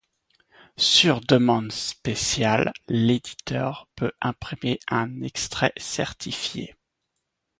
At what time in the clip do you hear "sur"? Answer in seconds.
0.77-1.21